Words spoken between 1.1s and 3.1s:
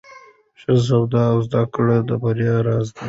او زده کړه د بریا راز دی.